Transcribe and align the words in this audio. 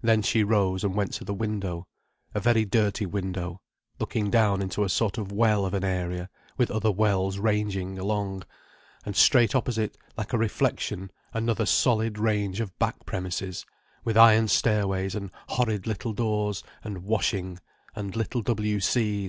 Then 0.00 0.22
she 0.22 0.44
rose 0.44 0.84
and 0.84 0.94
went 0.94 1.12
to 1.14 1.24
the 1.24 1.34
window: 1.34 1.88
a 2.36 2.38
very 2.38 2.64
dirty 2.64 3.04
window, 3.04 3.60
looking 3.98 4.30
down 4.30 4.62
into 4.62 4.84
a 4.84 4.88
sort 4.88 5.18
of 5.18 5.32
well 5.32 5.64
of 5.66 5.74
an 5.74 5.82
area, 5.82 6.30
with 6.56 6.70
other 6.70 6.92
wells 6.92 7.40
ranging 7.40 7.98
along, 7.98 8.44
and 9.04 9.16
straight 9.16 9.56
opposite 9.56 9.98
like 10.16 10.32
a 10.32 10.38
reflection 10.38 11.10
another 11.34 11.66
solid 11.66 12.16
range 12.16 12.60
of 12.60 12.78
back 12.78 13.04
premises, 13.06 13.66
with 14.04 14.16
iron 14.16 14.46
stair 14.46 14.86
ways 14.86 15.16
and 15.16 15.32
horrid 15.48 15.84
little 15.88 16.12
doors 16.12 16.62
and 16.84 16.98
washing 16.98 17.58
and 17.96 18.14
little 18.14 18.42
W. 18.42 18.78
C. 18.78 19.28